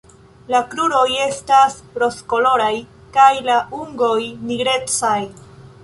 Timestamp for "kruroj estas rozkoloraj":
0.69-2.73